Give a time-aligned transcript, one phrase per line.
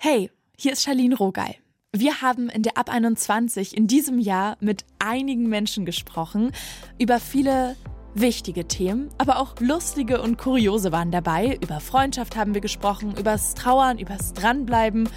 [0.00, 1.56] Hey, hier ist Charlene Rogal.
[1.90, 6.52] Wir haben in der Ab 21 in diesem Jahr mit einigen Menschen gesprochen
[7.00, 7.74] über viele
[8.14, 11.58] wichtige Themen, aber auch lustige und kuriose waren dabei.
[11.60, 15.08] Über Freundschaft haben wir gesprochen, übers Trauern, übers Dranbleiben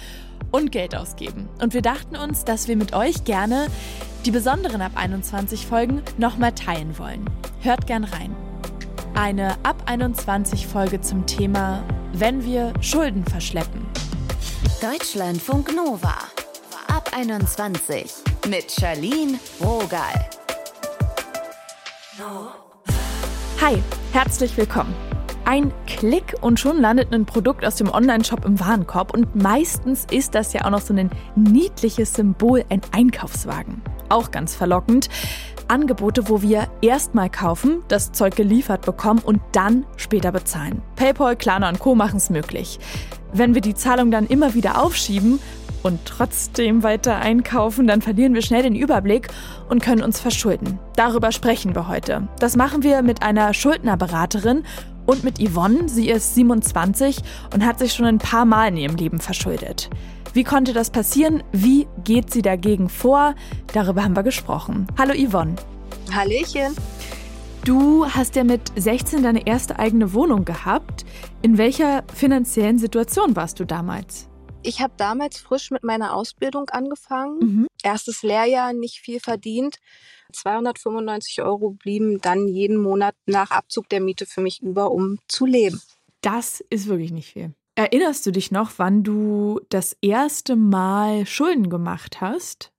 [0.50, 1.48] und Geld ausgeben.
[1.60, 3.68] Und wir dachten uns, dass wir mit euch gerne
[4.26, 7.30] die besonderen Ab 21 Folgen nochmal teilen wollen.
[7.60, 8.34] Hört gern rein.
[9.14, 13.86] Eine Ab 21 Folge zum Thema, wenn wir Schulden verschleppen.
[14.82, 16.16] Deutschlandfunk Nova.
[16.88, 18.14] Ab 21
[18.48, 20.28] mit Charlene Rogal.
[23.60, 23.80] Hi,
[24.12, 24.92] herzlich willkommen.
[25.44, 30.34] Ein Klick und schon landet ein Produkt aus dem Onlineshop im Warenkorb und meistens ist
[30.34, 33.82] das ja auch noch so ein niedliches Symbol, ein Einkaufswagen.
[34.08, 35.08] Auch ganz verlockend.
[35.68, 40.82] Angebote, wo wir erstmal kaufen, das Zeug geliefert bekommen und dann später bezahlen.
[40.96, 41.94] PayPal, Klarna und Co.
[41.94, 42.80] machen es möglich.
[43.34, 45.40] Wenn wir die Zahlung dann immer wieder aufschieben
[45.82, 49.28] und trotzdem weiter einkaufen, dann verlieren wir schnell den Überblick
[49.70, 50.78] und können uns verschulden.
[50.96, 52.28] Darüber sprechen wir heute.
[52.38, 54.64] Das machen wir mit einer Schuldnerberaterin
[55.06, 55.88] und mit Yvonne.
[55.88, 57.16] Sie ist 27
[57.54, 59.88] und hat sich schon ein paar Mal in ihrem Leben verschuldet.
[60.34, 61.42] Wie konnte das passieren?
[61.52, 63.34] Wie geht sie dagegen vor?
[63.72, 64.86] Darüber haben wir gesprochen.
[64.98, 65.56] Hallo Yvonne.
[66.14, 66.76] Hallöchen.
[67.64, 71.04] Du hast ja mit 16 deine erste eigene Wohnung gehabt.
[71.42, 74.28] In welcher finanziellen Situation warst du damals?
[74.64, 77.38] Ich habe damals frisch mit meiner Ausbildung angefangen.
[77.38, 77.66] Mhm.
[77.84, 79.78] Erstes Lehrjahr, nicht viel verdient.
[80.32, 85.46] 295 Euro blieben dann jeden Monat nach Abzug der Miete für mich über, um zu
[85.46, 85.80] leben.
[86.20, 87.54] Das ist wirklich nicht viel.
[87.76, 92.72] Erinnerst du dich noch, wann du das erste Mal Schulden gemacht hast?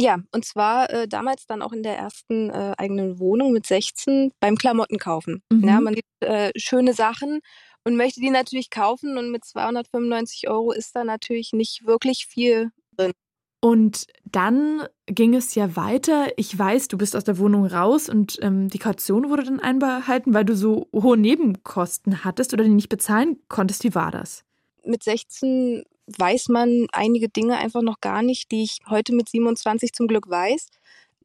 [0.00, 4.32] Ja, und zwar äh, damals dann auch in der ersten äh, eigenen Wohnung mit 16
[4.38, 5.42] beim Klamottenkaufen.
[5.50, 5.66] Mhm.
[5.66, 7.40] Ja, man sieht äh, schöne Sachen
[7.84, 12.70] und möchte die natürlich kaufen und mit 295 Euro ist da natürlich nicht wirklich viel
[12.96, 13.12] drin.
[13.60, 16.28] Und dann ging es ja weiter.
[16.36, 20.32] Ich weiß, du bist aus der Wohnung raus und ähm, die Kaution wurde dann einbehalten,
[20.32, 23.82] weil du so hohe Nebenkosten hattest oder die nicht bezahlen konntest.
[23.82, 24.44] Wie war das?
[24.84, 25.82] Mit 16
[26.16, 30.28] weiß man einige Dinge einfach noch gar nicht, die ich heute mit 27 zum Glück
[30.28, 30.68] weiß.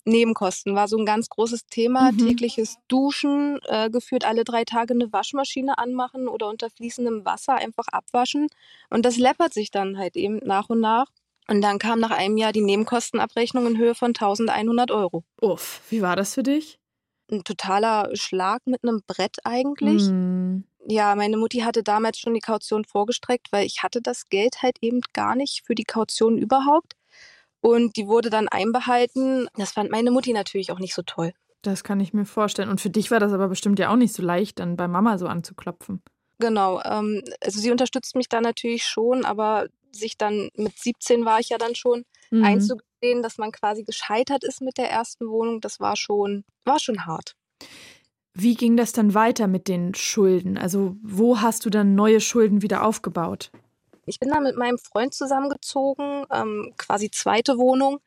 [0.05, 2.11] Nebenkosten war so ein ganz großes Thema.
[2.11, 2.17] Mhm.
[2.17, 7.87] Tägliches Duschen, äh, geführt alle drei Tage eine Waschmaschine anmachen oder unter fließendem Wasser einfach
[7.91, 8.47] abwaschen.
[8.89, 11.07] Und das läppert sich dann halt eben nach und nach.
[11.47, 15.23] Und dann kam nach einem Jahr die Nebenkostenabrechnung in Höhe von 1100 Euro.
[15.41, 16.79] Uff, wie war das für dich?
[17.31, 20.03] Ein totaler Schlag mit einem Brett eigentlich.
[20.03, 24.61] Mhm ja, meine Mutti hatte damals schon die Kaution vorgestreckt, weil ich hatte das Geld
[24.61, 26.93] halt eben gar nicht für die Kaution überhaupt.
[27.61, 29.47] Und die wurde dann einbehalten.
[29.55, 31.33] Das fand meine Mutti natürlich auch nicht so toll.
[31.61, 32.69] Das kann ich mir vorstellen.
[32.69, 35.17] Und für dich war das aber bestimmt ja auch nicht so leicht, dann bei Mama
[35.17, 36.01] so anzuklopfen.
[36.39, 36.81] Genau.
[36.83, 41.49] Ähm, also sie unterstützt mich da natürlich schon, aber sich dann mit 17 war ich
[41.49, 42.43] ja dann schon mhm.
[42.43, 47.05] einzugestehen, dass man quasi gescheitert ist mit der ersten Wohnung, das war schon, war schon
[47.05, 47.37] hart.
[48.33, 50.57] Wie ging das dann weiter mit den Schulden?
[50.57, 53.51] Also wo hast du dann neue Schulden wieder aufgebaut?
[54.05, 57.99] Ich bin dann mit meinem Freund zusammengezogen, ähm, quasi zweite Wohnung.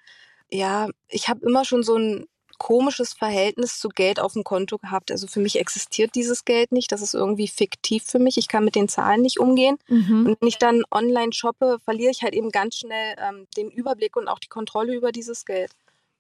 [0.51, 2.27] Ja, ich habe immer schon so ein
[2.59, 5.11] komisches Verhältnis zu Geld auf dem Konto gehabt.
[5.11, 6.91] Also für mich existiert dieses Geld nicht.
[6.93, 8.37] Das ist irgendwie fiktiv für mich.
[8.37, 9.77] Ich kann mit den Zahlen nicht umgehen.
[9.89, 10.27] Mhm.
[10.27, 14.17] Und wenn ich dann online shoppe, verliere ich halt eben ganz schnell ähm, den Überblick
[14.17, 15.71] und auch die Kontrolle über dieses Geld.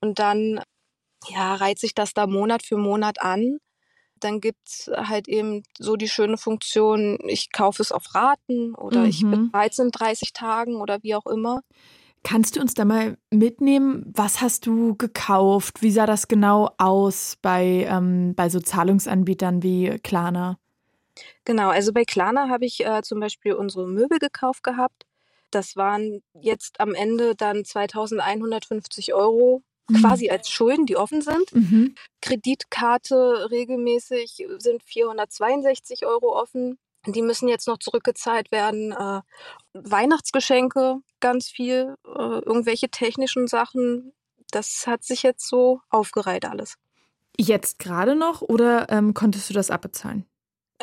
[0.01, 0.61] Und dann
[1.29, 3.59] ja, reiht sich das da Monat für Monat an.
[4.21, 9.01] Dann gibt es halt eben so die schöne Funktion, ich kaufe es auf Raten oder
[9.01, 9.07] mhm.
[9.07, 11.63] ich bezahle es in 30 Tagen oder wie auch immer.
[12.23, 14.13] Kannst du uns da mal mitnehmen?
[14.17, 15.81] Was hast du gekauft?
[15.81, 20.59] Wie sah das genau aus bei, ähm, bei so Zahlungsanbietern wie Klarna?
[21.45, 25.07] Genau, also bei Klarna habe ich äh, zum Beispiel unsere Möbel gekauft gehabt.
[25.53, 30.01] Das waren jetzt am Ende dann 2150 Euro mhm.
[30.01, 31.55] quasi als Schulden, die offen sind.
[31.55, 31.95] Mhm.
[32.21, 36.79] Kreditkarte regelmäßig sind 462 Euro offen.
[37.07, 38.93] Die müssen jetzt noch zurückgezahlt werden.
[38.93, 39.21] Äh,
[39.75, 44.13] Weihnachtsgeschenke, ganz viel, äh, irgendwelche technischen Sachen.
[44.51, 46.77] Das hat sich jetzt so aufgereiht alles.
[47.39, 50.27] Jetzt gerade noch oder ähm, konntest du das abbezahlen?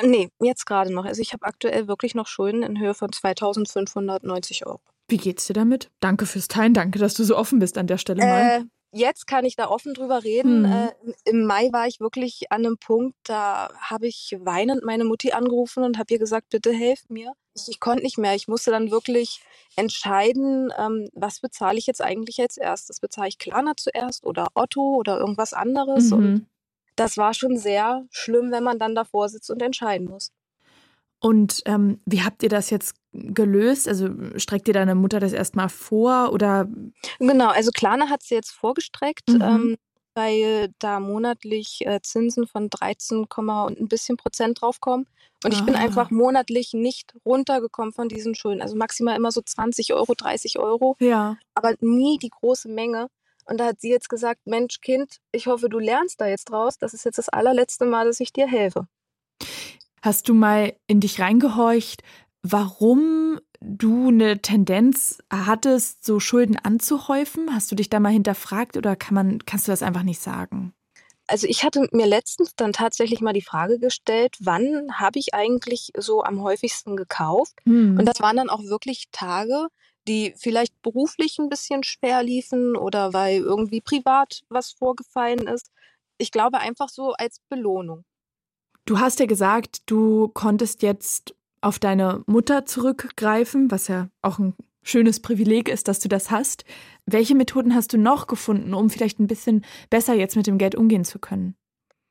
[0.02, 1.06] Nee, jetzt gerade noch.
[1.06, 4.82] Also ich habe aktuell wirklich noch Schulden in Höhe von 2590 Euro.
[5.08, 5.92] Wie geht's dir damit?
[6.00, 8.66] Danke fürs Teilen, danke, dass du so offen bist an der Stelle mal.
[8.96, 10.60] Jetzt kann ich da offen drüber reden.
[10.60, 10.66] Mhm.
[10.66, 10.92] Äh,
[11.26, 15.84] Im Mai war ich wirklich an einem Punkt, da habe ich weinend meine Mutti angerufen
[15.84, 17.34] und habe ihr gesagt, bitte helf mir.
[17.56, 18.36] Ich, ich konnte nicht mehr.
[18.36, 19.42] Ich musste dann wirklich
[19.76, 23.00] entscheiden, ähm, was bezahle ich jetzt eigentlich als erstes?
[23.00, 26.12] Bezahle ich Klarna zuerst oder Otto oder irgendwas anderes?
[26.12, 26.14] Mhm.
[26.14, 26.48] Und
[26.96, 30.32] das war schon sehr schlimm, wenn man dann davor sitzt und entscheiden muss.
[31.20, 33.88] Und ähm, wie habt ihr das jetzt gelöst?
[33.88, 36.68] Also streckt dir deine Mutter das erstmal vor oder?
[37.20, 39.30] Genau, also Klarna hat sie jetzt vorgestreckt.
[39.30, 39.42] Mhm.
[39.42, 39.78] Ähm,
[40.16, 45.08] weil da monatlich äh, Zinsen von 13, und ein bisschen Prozent draufkommen.
[45.44, 45.66] Und ich ah.
[45.66, 48.62] bin einfach monatlich nicht runtergekommen von diesen Schulden.
[48.62, 50.96] Also maximal immer so 20 Euro, 30 Euro.
[51.00, 51.38] Ja.
[51.54, 53.08] Aber nie die große Menge.
[53.46, 56.78] Und da hat sie jetzt gesagt, Mensch, Kind, ich hoffe, du lernst da jetzt draus.
[56.78, 58.88] Das ist jetzt das allerletzte Mal, dass ich dir helfe.
[60.02, 62.04] Hast du mal in dich reingehorcht,
[62.44, 67.54] warum du eine Tendenz hattest, so Schulden anzuhäufen?
[67.56, 70.74] Hast du dich da mal hinterfragt oder kann man, kannst du das einfach nicht sagen?
[71.26, 75.92] Also ich hatte mir letztens dann tatsächlich mal die Frage gestellt, wann habe ich eigentlich
[75.98, 77.54] so am häufigsten gekauft?
[77.64, 77.98] Hm.
[77.98, 79.68] Und das waren dann auch wirklich Tage,
[80.06, 85.72] die vielleicht beruflich ein bisschen schwer liefen oder weil irgendwie privat was vorgefallen ist.
[86.18, 88.04] Ich glaube einfach so als Belohnung.
[88.86, 94.56] Du hast ja gesagt, du konntest jetzt auf deine Mutter zurückgreifen, was ja auch ein
[94.84, 96.66] schönes Privileg ist, dass du das hast.
[97.06, 100.76] Welche Methoden hast du noch gefunden, um vielleicht ein bisschen besser jetzt mit dem Geld
[100.76, 101.56] umgehen zu können?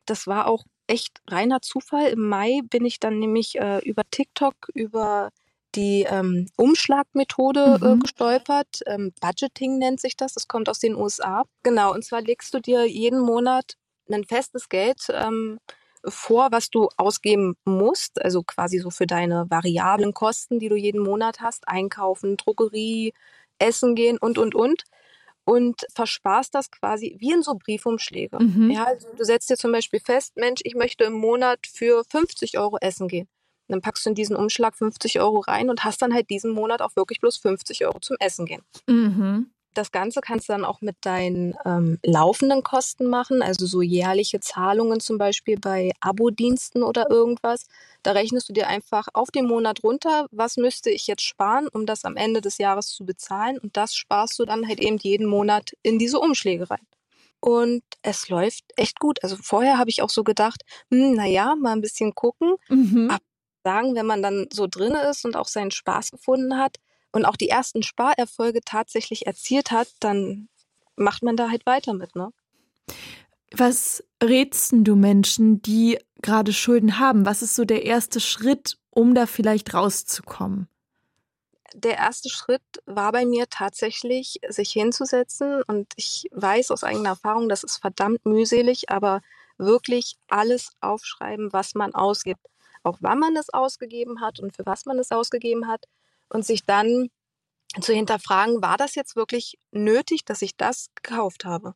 [0.06, 2.08] Das war auch echt reiner Zufall.
[2.08, 5.30] Im Mai bin ich dann nämlich äh, über TikTok über
[5.74, 7.98] die ähm, Umschlagmethode äh, mhm.
[7.98, 8.80] äh, gestolpert.
[8.86, 10.34] Ähm, Budgeting nennt sich das.
[10.34, 11.44] Das kommt aus den USA.
[11.62, 11.92] Genau.
[11.94, 13.74] Und zwar legst du dir jeden Monat
[14.10, 15.58] ein festes Geld ähm,
[16.06, 21.02] vor, was du ausgeben musst, also quasi so für deine variablen Kosten, die du jeden
[21.02, 23.14] Monat hast, einkaufen, Drogerie,
[23.58, 24.84] essen gehen und, und, und.
[25.44, 28.38] Und versparst das quasi wie in so Briefumschläge.
[28.38, 28.70] Mhm.
[28.70, 32.58] Ja, also du setzt dir zum Beispiel fest, Mensch, ich möchte im Monat für 50
[32.58, 33.26] Euro essen gehen.
[33.66, 36.52] Und dann packst du in diesen Umschlag 50 Euro rein und hast dann halt diesen
[36.52, 38.62] Monat auch wirklich bloß 50 Euro zum Essen gehen.
[38.86, 39.50] Mhm.
[39.74, 44.40] Das Ganze kannst du dann auch mit deinen ähm, laufenden Kosten machen, also so jährliche
[44.40, 47.66] Zahlungen zum Beispiel bei Abo-Diensten oder irgendwas.
[48.02, 51.86] Da rechnest du dir einfach auf den Monat runter, was müsste ich jetzt sparen, um
[51.86, 53.58] das am Ende des Jahres zu bezahlen.
[53.58, 56.86] Und das sparst du dann halt eben jeden Monat in diese Umschläge rein.
[57.40, 59.22] Und es läuft echt gut.
[59.24, 62.54] Also vorher habe ich auch so gedacht, hm, naja, mal ein bisschen gucken.
[62.68, 63.10] Mhm.
[63.10, 63.22] Aber
[63.64, 66.76] sagen, wenn man dann so drin ist und auch seinen Spaß gefunden hat,
[67.12, 70.48] und auch die ersten Sparerfolge tatsächlich erzielt hat, dann
[70.96, 72.32] macht man da halt weiter mit, ne?
[73.54, 77.26] Was rätst du Menschen, die gerade Schulden haben?
[77.26, 80.68] Was ist so der erste Schritt, um da vielleicht rauszukommen?
[81.74, 85.62] Der erste Schritt war bei mir tatsächlich, sich hinzusetzen.
[85.62, 89.20] Und ich weiß aus eigener Erfahrung, das ist verdammt mühselig, aber
[89.58, 92.46] wirklich alles aufschreiben, was man ausgibt.
[92.82, 95.86] Auch wann man es ausgegeben hat und für was man es ausgegeben hat
[96.32, 97.08] und sich dann
[97.80, 101.74] zu hinterfragen, war das jetzt wirklich nötig, dass ich das gekauft habe?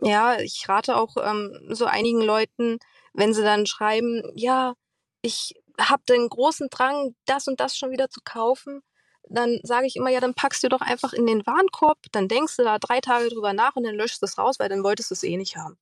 [0.00, 2.78] Ja, ich rate auch ähm, so einigen Leuten,
[3.12, 4.74] wenn sie dann schreiben, ja,
[5.22, 8.82] ich habe den großen Drang, das und das schon wieder zu kaufen,
[9.28, 12.56] dann sage ich immer, ja, dann packst du doch einfach in den Warenkorb, dann denkst
[12.56, 15.10] du da drei Tage drüber nach und dann löschst du es raus, weil dann wolltest
[15.10, 15.78] du es eh nicht haben.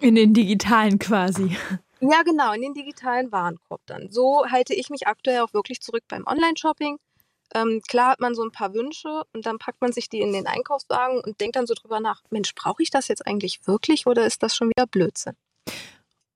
[0.00, 1.56] In den digitalen quasi.
[2.00, 4.10] Ja, genau, in den digitalen Warenkorb dann.
[4.10, 6.98] So halte ich mich aktuell auch wirklich zurück beim Online-Shopping.
[7.54, 10.32] Ähm, klar hat man so ein paar Wünsche und dann packt man sich die in
[10.32, 14.06] den Einkaufswagen und denkt dann so drüber nach, Mensch, brauche ich das jetzt eigentlich wirklich
[14.06, 15.34] oder ist das schon wieder Blödsinn?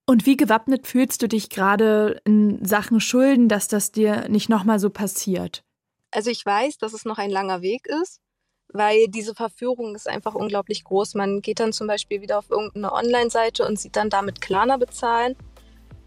[0.05, 4.79] Und wie gewappnet fühlst du dich gerade in Sachen Schulden, dass das dir nicht nochmal
[4.79, 5.63] so passiert?
[6.11, 8.21] Also ich weiß, dass es noch ein langer Weg ist,
[8.69, 11.15] weil diese Verführung ist einfach unglaublich groß.
[11.15, 15.35] Man geht dann zum Beispiel wieder auf irgendeine Online-Seite und sieht dann damit Klarna bezahlen.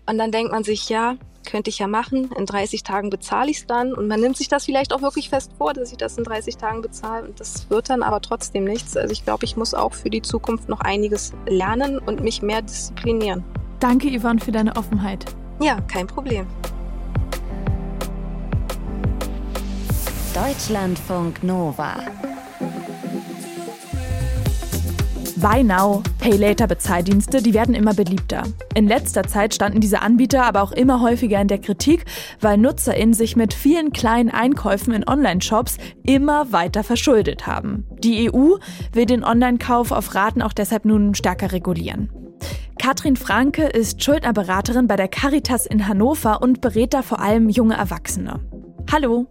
[0.07, 2.31] Und dann denkt man sich, ja, könnte ich ja machen.
[2.37, 3.93] In 30 Tagen bezahle ich es dann.
[3.93, 6.57] Und man nimmt sich das vielleicht auch wirklich fest vor, dass ich das in 30
[6.57, 7.27] Tagen bezahle.
[7.27, 8.97] Und das wird dann aber trotzdem nichts.
[8.97, 12.63] Also ich glaube, ich muss auch für die Zukunft noch einiges lernen und mich mehr
[12.63, 13.45] disziplinieren.
[13.81, 15.25] Danke, Yvonne, für deine Offenheit.
[15.61, 16.47] Ja, kein Problem.
[20.35, 21.97] Deutschlandfunk Nova.
[25.41, 28.43] Buy Now, Pay Later Bezahldienste, die werden immer beliebter.
[28.75, 32.05] In letzter Zeit standen diese Anbieter aber auch immer häufiger in der Kritik,
[32.43, 37.87] weil NutzerInnen sich mit vielen kleinen Einkäufen in Online-Shops immer weiter verschuldet haben.
[38.01, 38.57] Die EU
[38.93, 42.11] will den Online-Kauf auf Raten auch deshalb nun stärker regulieren.
[42.79, 47.77] Katrin Franke ist Schuldnerberaterin bei der Caritas in Hannover und berät da vor allem junge
[47.77, 48.41] Erwachsene.
[48.93, 49.27] Hallo.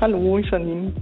[0.00, 0.92] Hallo, Janine.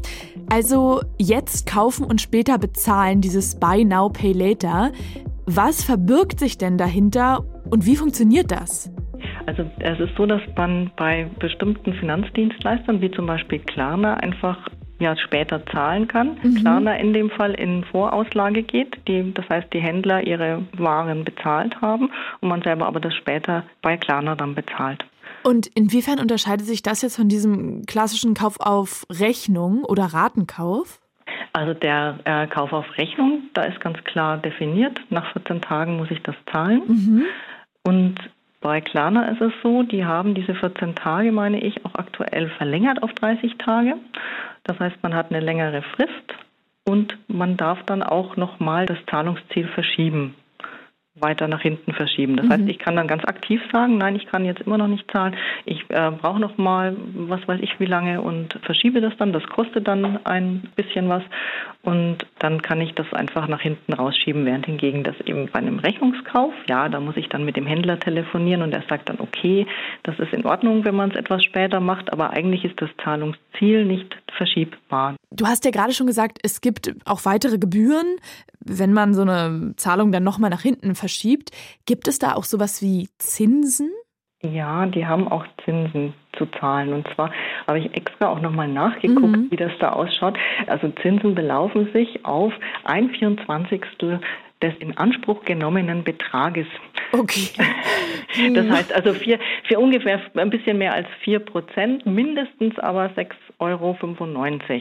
[0.50, 4.92] Also jetzt kaufen und später bezahlen, dieses Buy Now, Pay Later.
[5.46, 8.90] Was verbirgt sich denn dahinter und wie funktioniert das?
[9.46, 14.58] Also es ist so, dass man bei bestimmten Finanzdienstleistern, wie zum Beispiel Klarna, einfach
[14.98, 16.38] ja, später zahlen kann.
[16.42, 16.54] Mhm.
[16.56, 21.80] Klarna in dem Fall in Vorauslage geht, die, das heißt die Händler ihre Waren bezahlt
[21.80, 22.10] haben
[22.40, 25.04] und man selber aber das später bei Klarna dann bezahlt.
[25.44, 31.00] Und inwiefern unterscheidet sich das jetzt von diesem klassischen Kauf auf Rechnung oder Ratenkauf?
[31.52, 36.10] Also der äh, Kauf auf Rechnung, da ist ganz klar definiert, nach 14 Tagen muss
[36.10, 36.82] ich das zahlen.
[36.86, 37.24] Mhm.
[37.82, 38.14] Und
[38.60, 43.02] bei Klarna ist es so, die haben diese 14 Tage, meine ich, auch aktuell verlängert
[43.02, 43.96] auf 30 Tage.
[44.64, 46.34] Das heißt, man hat eine längere Frist
[46.84, 50.34] und man darf dann auch nochmal das Zahlungsziel verschieben
[51.16, 52.36] weiter nach hinten verschieben.
[52.36, 52.50] Das mhm.
[52.50, 55.36] heißt, ich kann dann ganz aktiv sagen, nein, ich kann jetzt immer noch nicht zahlen.
[55.64, 59.32] Ich äh, brauche noch mal, was weiß ich, wie lange und verschiebe das dann.
[59.32, 61.22] Das kostet dann ein bisschen was
[61.82, 64.44] und dann kann ich das einfach nach hinten rausschieben.
[64.44, 68.00] Während hingegen das eben bei einem Rechnungskauf, ja, da muss ich dann mit dem Händler
[68.00, 69.66] telefonieren und er sagt dann, okay,
[70.02, 73.84] das ist in Ordnung, wenn man es etwas später macht, aber eigentlich ist das Zahlungsziel
[73.84, 75.14] nicht verschiebbar.
[75.30, 78.16] Du hast ja gerade schon gesagt, es gibt auch weitere Gebühren,
[78.64, 81.50] wenn man so eine Zahlung dann nochmal nach hinten verschiebt.
[81.86, 83.90] Gibt es da auch sowas wie Zinsen?
[84.42, 86.92] Ja, die haben auch Zinsen zu zahlen.
[86.92, 87.30] Und zwar
[87.66, 89.50] habe ich extra auch nochmal nachgeguckt, mhm.
[89.50, 90.36] wie das da ausschaut.
[90.66, 92.52] Also Zinsen belaufen sich auf
[92.84, 94.20] ein Vierundzwanzigstel
[94.62, 96.66] des in Anspruch genommenen Betrages.
[97.12, 97.50] Okay.
[98.52, 103.28] Das heißt also für, für ungefähr ein bisschen mehr als vier Prozent, mindestens aber 6,95
[103.60, 103.96] Euro.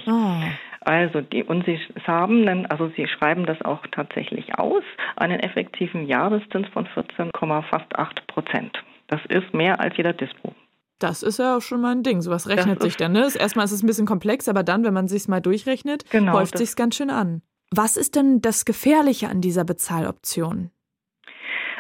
[0.08, 0.44] Oh.
[0.86, 4.84] Also die, und sie haben dann, also sie schreiben das auch tatsächlich aus,
[5.16, 8.84] einen effektiven Jahreszins von 14,8 Prozent.
[9.08, 10.54] Das ist mehr als jeder Dispo.
[11.00, 12.22] Das ist ja auch schon mal ein Ding.
[12.22, 13.12] Sowas rechnet sich dann.
[13.12, 13.28] Ne?
[13.38, 16.58] Erstmal ist es ein bisschen komplex, aber dann, wenn man sich mal durchrechnet, genau, häuft
[16.58, 17.42] sich ganz schön an.
[17.72, 20.70] Was ist denn das Gefährliche an dieser Bezahloption?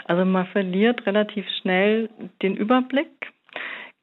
[0.05, 2.09] Also man verliert relativ schnell
[2.41, 3.31] den Überblick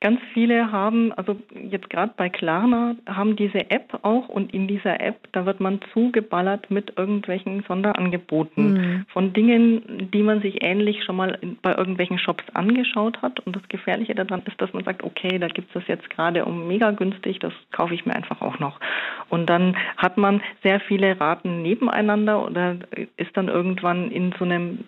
[0.03, 4.99] Ganz viele haben, also jetzt gerade bei Klarna, haben diese App auch und in dieser
[4.99, 9.07] App, da wird man zugeballert mit irgendwelchen Sonderangeboten mhm.
[9.13, 13.41] von Dingen, die man sich ähnlich schon mal bei irgendwelchen Shops angeschaut hat.
[13.41, 16.47] Und das Gefährliche daran ist, dass man sagt, okay, da gibt es das jetzt gerade
[16.47, 18.81] um mega günstig, das kaufe ich mir einfach auch noch.
[19.29, 22.77] Und dann hat man sehr viele Raten nebeneinander oder
[23.19, 24.79] ist dann irgendwann in so einem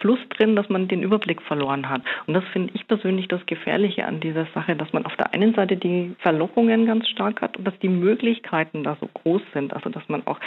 [0.00, 2.02] Fluss drin, dass man den Überblick verloren hat.
[2.26, 5.54] Und das finde ich persönlich das Gefährliche an dieser Sache, dass man auf der einen
[5.54, 9.74] Seite die Verlockungen ganz stark hat und dass die Möglichkeiten da so groß sind.
[9.74, 10.38] Also dass man auch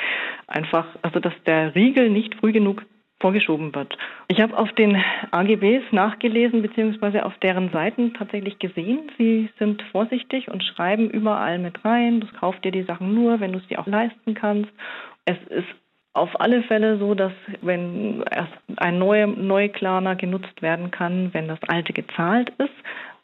[0.47, 2.83] einfach, also dass der Riegel nicht früh genug
[3.21, 3.95] vorgeschoben wird.
[4.27, 10.49] Ich habe auf den AGBs nachgelesen, beziehungsweise auf deren Seiten tatsächlich gesehen, sie sind vorsichtig
[10.49, 13.79] und schreiben überall mit rein, du kaufst dir die Sachen nur, wenn du es dir
[13.79, 14.71] auch leisten kannst.
[15.25, 15.67] Es ist
[16.13, 21.59] auf alle Fälle so, dass wenn erst ein neuer Neuklarner genutzt werden kann, wenn das
[21.67, 22.73] alte gezahlt ist.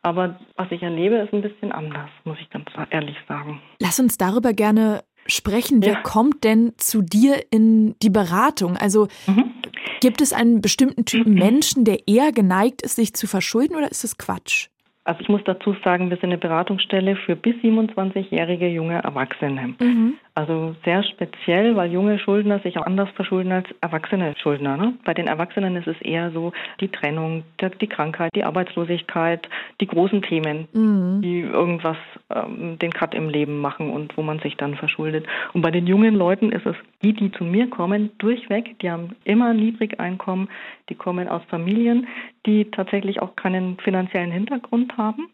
[0.03, 3.61] Aber was ich erlebe, ist ein bisschen anders, muss ich ganz ehrlich sagen.
[3.79, 5.81] Lass uns darüber gerne sprechen.
[5.81, 5.89] Ja.
[5.89, 8.77] Wer kommt denn zu dir in die Beratung?
[8.77, 9.51] Also mhm.
[9.99, 11.39] gibt es einen bestimmten Typen mhm.
[11.43, 14.67] Menschen, der eher geneigt ist, sich zu verschulden oder ist das Quatsch?
[15.03, 19.75] Also ich muss dazu sagen, wir sind eine Beratungsstelle für bis 27-jährige junge Erwachsene.
[19.79, 20.15] Mhm.
[20.37, 24.77] Also sehr speziell, weil junge Schuldner sich auch anders verschulden als erwachsene Schuldner.
[24.77, 24.93] Ne?
[25.03, 27.43] Bei den Erwachsenen ist es eher so die Trennung,
[27.81, 29.49] die Krankheit, die Arbeitslosigkeit,
[29.81, 31.23] die großen Themen, mhm.
[31.23, 31.97] die irgendwas
[32.29, 35.25] ähm, den Cut im Leben machen und wo man sich dann verschuldet.
[35.53, 39.15] Und bei den jungen Leuten ist es die, die zu mir kommen, durchweg, die haben
[39.23, 40.49] immer Niedrigeinkommen,
[40.89, 42.05] die kommen aus Familien,
[42.45, 45.29] die tatsächlich auch keinen finanziellen Hintergrund haben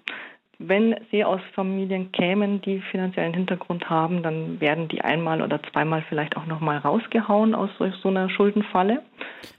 [0.67, 6.03] wenn sie aus Familien kämen, die finanziellen Hintergrund haben, dann werden die einmal oder zweimal
[6.08, 9.01] vielleicht auch nochmal rausgehauen aus so einer Schuldenfalle.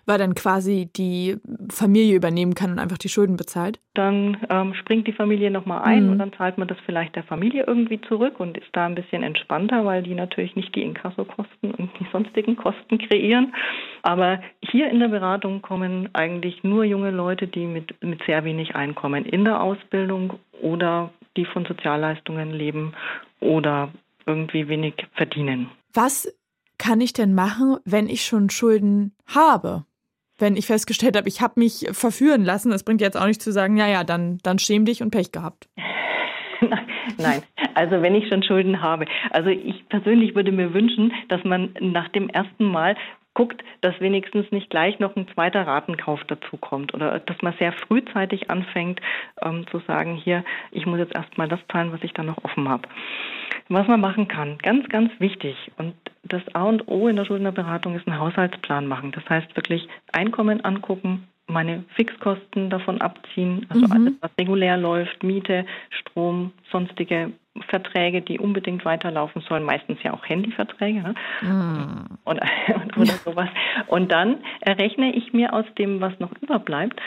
[0.07, 1.37] Weil dann quasi die
[1.71, 3.81] Familie übernehmen kann und einfach die Schulden bezahlt?
[3.95, 6.13] Dann ähm, springt die Familie nochmal ein mhm.
[6.13, 9.23] und dann zahlt man das vielleicht der Familie irgendwie zurück und ist da ein bisschen
[9.23, 13.55] entspannter, weil die natürlich nicht die Inkassokosten und die sonstigen Kosten kreieren.
[14.03, 18.75] Aber hier in der Beratung kommen eigentlich nur junge Leute, die mit, mit sehr wenig
[18.75, 22.95] Einkommen in der Ausbildung oder die von Sozialleistungen leben
[23.41, 23.91] oder
[24.27, 25.69] irgendwie wenig verdienen.
[25.93, 26.35] Was
[26.79, 29.85] kann ich denn machen, wenn ich schon Schulden habe?
[30.39, 33.53] Wenn ich festgestellt habe, ich habe mich verführen lassen, das bringt jetzt auch nicht zu
[33.53, 35.69] sagen, ja, ja, dann, dann schäm dich und Pech gehabt.
[37.19, 37.43] Nein,
[37.75, 39.05] also wenn ich schon Schulden habe.
[39.31, 42.97] Also ich persönlich würde mir wünschen, dass man nach dem ersten Mal
[43.35, 47.73] guckt, dass wenigstens nicht gleich noch ein zweiter Ratenkauf dazu kommt oder dass man sehr
[47.73, 49.01] frühzeitig anfängt
[49.43, 52.69] ähm, zu sagen, hier, ich muss jetzt erstmal das zahlen, was ich dann noch offen
[52.69, 52.89] habe.
[53.69, 57.97] Was man machen kann, ganz, ganz wichtig und das A und O in der Schuldnerberatung
[57.97, 59.13] ist ein Haushaltsplan machen.
[59.13, 63.93] Das heißt wirklich Einkommen angucken, meine Fixkosten davon abziehen, also mhm.
[63.93, 67.33] alles, was regulär läuft, Miete, Strom, sonstige
[67.69, 71.15] Verträge, die unbedingt weiterlaufen sollen, meistens ja auch Handyverträge ne?
[71.43, 72.19] mm.
[72.25, 72.41] und,
[72.97, 73.49] oder sowas.
[73.87, 77.01] Und dann errechne ich mir aus dem, was noch überbleibt,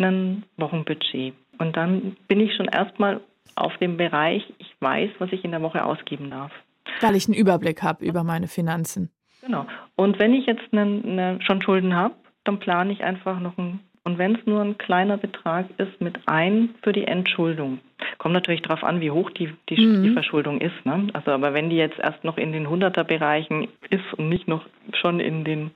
[0.00, 1.34] ein Wochenbudget.
[1.58, 3.20] Und dann bin ich schon erstmal
[3.54, 6.52] auf dem Bereich, ich weiß, was ich in der Woche ausgeben darf.
[7.00, 9.10] Weil ich einen Überblick habe über meine Finanzen.
[9.42, 9.66] Genau.
[9.96, 13.80] Und wenn ich jetzt eine, eine, schon Schulden habe, dann plane ich einfach noch ein,
[14.04, 17.80] und wenn es nur ein kleiner Betrag ist, mit ein für die Entschuldung.
[18.18, 20.02] Kommt natürlich darauf an, wie hoch die, die, mhm.
[20.02, 20.84] die Verschuldung ist.
[20.84, 21.08] Ne?
[21.14, 25.20] Also, aber wenn die jetzt erst noch in den Hunderterbereichen ist und nicht noch schon
[25.20, 25.70] in den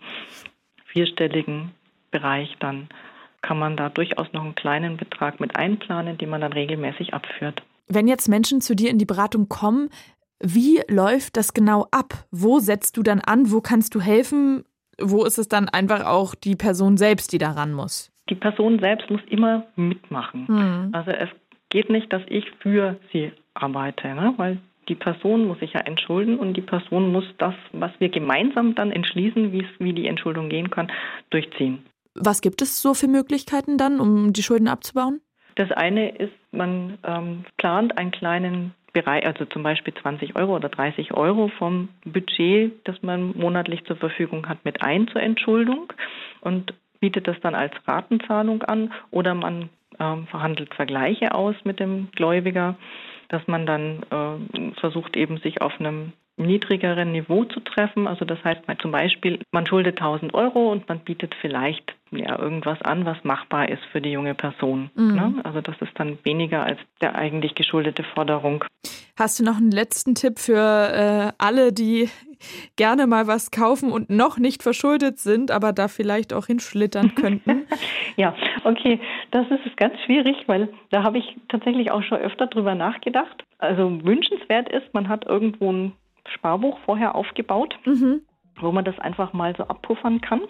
[0.85, 1.73] vierstelligen
[2.11, 2.88] Bereich, dann
[3.40, 7.62] kann man da durchaus noch einen kleinen Betrag mit einplanen, den man dann regelmäßig abführt.
[7.87, 9.88] Wenn jetzt Menschen zu dir in die Beratung kommen,
[10.40, 12.26] wie läuft das genau ab?
[12.30, 13.50] Wo setzt du dann an?
[13.50, 14.64] Wo kannst du helfen?
[15.00, 18.11] Wo ist es dann einfach auch die Person selbst, die daran muss?
[18.30, 20.47] Die Person selbst muss immer mitmachen.
[20.49, 20.94] Mhm.
[20.94, 21.28] Also es
[21.70, 24.35] geht nicht, dass ich für sie arbeite, ne?
[24.37, 24.58] weil
[24.88, 28.90] die Person muss sich ja entschulden und die Person muss das, was wir gemeinsam dann
[28.90, 30.90] entschließen, wie die Entschuldung gehen kann,
[31.30, 31.85] durchziehen.
[32.14, 35.20] Was gibt es so für Möglichkeiten dann, um die Schulden abzubauen?
[35.56, 40.68] Das eine ist, man ähm, plant einen kleinen Bereich, also zum Beispiel 20 Euro oder
[40.68, 45.92] 30 Euro vom Budget, das man monatlich zur Verfügung hat, mit ein zur Entschuldung
[46.40, 52.09] und bietet das dann als Ratenzahlung an oder man ähm, verhandelt Vergleiche aus mit dem
[52.12, 52.76] Gläubiger,
[53.28, 58.07] dass man dann äh, versucht eben sich auf einem niedrigeren Niveau zu treffen.
[58.07, 62.81] Also das heißt zum Beispiel, man schuldet 1000 Euro und man bietet vielleicht ja, irgendwas
[62.83, 64.90] an, was machbar ist für die junge Person.
[64.95, 65.14] Mhm.
[65.14, 65.35] Ne?
[65.45, 68.64] Also das ist dann weniger als der eigentlich geschuldete Forderung.
[69.19, 72.09] Hast du noch einen letzten Tipp für äh, alle, die
[72.76, 77.66] gerne mal was kaufen und noch nicht verschuldet sind, aber da vielleicht auch hinschlittern könnten?
[78.16, 82.75] ja, okay, das ist ganz schwierig, weil da habe ich tatsächlich auch schon öfter drüber
[82.75, 83.45] nachgedacht.
[83.59, 85.92] Also wünschenswert ist, man hat irgendwo ein
[86.35, 88.23] Sparbuch vorher aufgebaut, mhm.
[88.61, 90.42] wo man das einfach mal so abpuffern kann.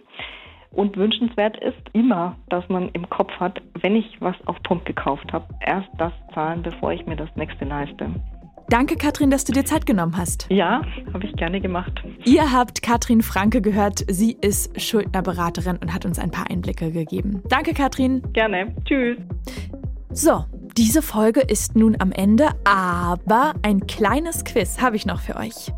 [0.70, 5.32] Und wünschenswert ist immer, dass man im Kopf hat, wenn ich was auf Pump gekauft
[5.32, 8.10] habe, erst das zahlen, bevor ich mir das nächste leiste.
[8.70, 10.46] Danke, Katrin, dass du dir Zeit genommen hast.
[10.50, 10.82] Ja,
[11.14, 11.92] habe ich gerne gemacht.
[12.26, 14.04] Ihr habt Katrin Franke gehört.
[14.08, 17.42] Sie ist Schuldnerberaterin und hat uns ein paar Einblicke gegeben.
[17.48, 18.22] Danke, Katrin.
[18.34, 18.74] Gerne.
[18.84, 19.16] Tschüss.
[20.10, 20.44] So,
[20.76, 25.72] diese Folge ist nun am Ende, aber ein kleines Quiz habe ich noch für euch.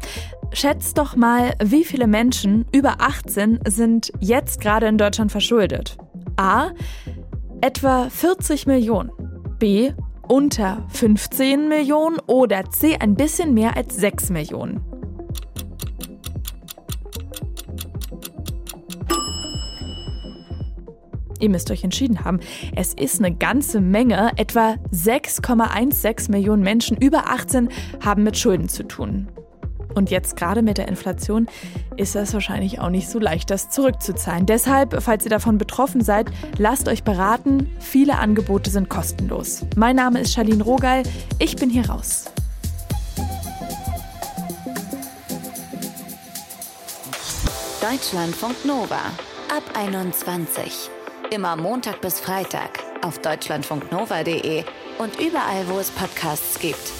[0.52, 5.96] Schätzt doch mal, wie viele Menschen über 18 sind jetzt gerade in Deutschland verschuldet?
[6.36, 6.70] A.
[7.60, 9.12] Etwa 40 Millionen.
[9.60, 9.92] B.
[10.30, 12.96] Unter 15 Millionen oder C.
[13.00, 14.80] Ein bisschen mehr als 6 Millionen.
[21.40, 22.38] Ihr müsst euch entschieden haben.
[22.76, 24.30] Es ist eine ganze Menge.
[24.36, 27.68] Etwa 6,16 Millionen Menschen über 18
[28.00, 29.26] haben mit Schulden zu tun.
[29.94, 31.46] Und jetzt gerade mit der Inflation
[31.96, 34.46] ist das wahrscheinlich auch nicht so leicht, das zurückzuzahlen.
[34.46, 37.70] Deshalb, falls ihr davon betroffen seid, lasst euch beraten.
[37.80, 39.64] Viele Angebote sind kostenlos.
[39.76, 41.02] Mein Name ist Charlene Rogal.
[41.38, 42.26] Ich bin hier raus.
[47.80, 49.00] Deutschlandfunk Nova
[49.50, 50.90] ab 21.
[51.30, 54.64] Immer Montag bis Freitag auf deutschlandfunknova.de
[54.98, 56.99] und überall, wo es Podcasts gibt.